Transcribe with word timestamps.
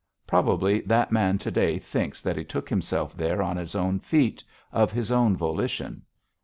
Probably 0.25 0.81
that 0.87 1.11
man 1.11 1.37
to 1.37 1.51
day 1.51 1.77
thinks 1.77 2.23
that 2.23 2.35
he 2.35 2.43
took 2.43 2.67
himself 2.69 3.15
there 3.15 3.39
on 3.43 3.55
his 3.55 3.75
own 3.75 3.99
feet, 3.99 4.43
of 4.71 4.91
his 4.91 5.11
own 5.11 5.37
volition. 5.37 6.01